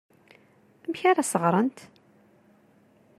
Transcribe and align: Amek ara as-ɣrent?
Amek 0.85 1.01
ara 1.09 1.21
as-ɣrent? 1.23 1.79